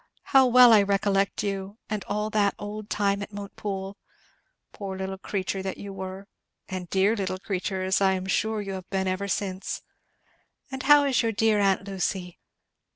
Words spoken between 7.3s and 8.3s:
creature, as I am